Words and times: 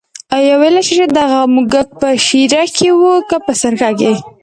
آیا 0.37 0.53
ویلای 0.61 0.83
شې 0.87 0.93
چې 0.99 1.05
دغه 1.19 1.39
موږک 1.55 1.87
په 1.99 2.07
شېره 2.25 2.63
کې 2.77 2.89
و 2.93 3.01
که 3.29 3.37
په 3.45 3.51
سرکه 3.61 3.89
کې. 3.99 4.11